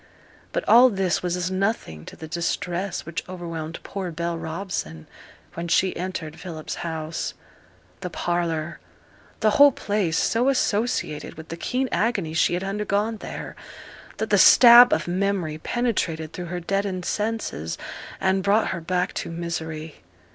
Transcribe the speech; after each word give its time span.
But 0.51 0.67
all 0.67 0.89
this 0.89 1.21
was 1.21 1.35
as 1.37 1.51
nothing 1.51 2.05
to 2.05 2.15
the 2.15 2.27
distress 2.27 3.05
which 3.05 3.23
overwhelmed 3.29 3.77
poor 3.83 4.09
Bell 4.09 4.35
Robson 4.35 5.05
when 5.53 5.67
she 5.67 5.95
entered 5.95 6.39
Philip's 6.39 6.77
house; 6.81 7.35
the 7.99 8.09
parlour 8.09 8.79
the 9.41 9.51
whole 9.51 9.71
place 9.71 10.17
so 10.17 10.49
associated 10.49 11.35
with 11.35 11.49
the 11.49 11.55
keen 11.55 11.87
agony 11.91 12.33
she 12.33 12.55
had 12.55 12.63
undergone 12.63 13.17
there, 13.17 13.55
that 14.17 14.31
the 14.31 14.39
stab 14.39 14.91
of 14.91 15.07
memory 15.07 15.59
penetrated 15.59 16.33
through 16.33 16.45
her 16.47 16.59
deadened 16.59 17.05
senses, 17.05 17.77
and 18.19 18.41
brought 18.41 18.69
her 18.69 18.81
back 18.81 19.13
to 19.13 19.29
misery. 19.29 20.01